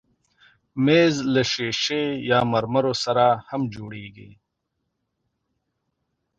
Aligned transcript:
مېز 0.83 1.15
له 1.33 1.41
ښیښې 1.51 2.03
یا 2.29 2.39
مرمرو 2.51 2.93
سره 3.03 3.25
هم 3.49 3.61
جوړېږي. 3.73 4.31